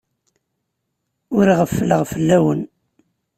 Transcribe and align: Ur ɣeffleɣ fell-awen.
Ur 1.37 1.47
ɣeffleɣ 1.59 2.01
fell-awen. 2.11 2.61